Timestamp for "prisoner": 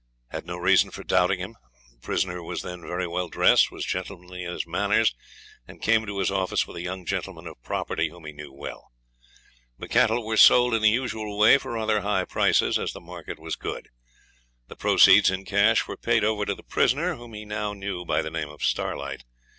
2.01-2.41, 16.63-17.13